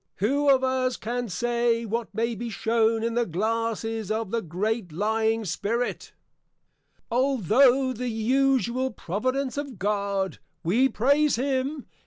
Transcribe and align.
Who 0.15 0.49
of 0.49 0.63
us 0.63 0.97
can 0.97 1.29
say, 1.29 1.85
what 1.85 2.11
may 2.11 2.33
be 2.33 2.49
shewn 2.49 3.03
in 3.03 3.13
the 3.13 3.23
Glasses 3.27 4.09
of 4.09 4.31
the 4.31 4.41
Great 4.41 4.91
Lying 4.91 5.45
Spirit? 5.45 6.13
Altho' 7.11 7.93
the 7.93 8.09
Usual 8.09 8.89
Providence 8.89 9.57
of 9.59 9.77
God 9.77 10.39
[we 10.63 10.89
praise 10.89 11.35
Him! 11.35 11.85